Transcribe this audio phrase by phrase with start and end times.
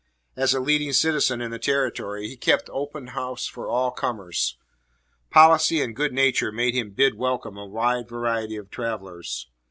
[0.35, 4.57] As a leading citizen in the Territory he kept open house for all comers.
[5.29, 9.47] Policy and good nature made him bid welcome a wide variety of travelers.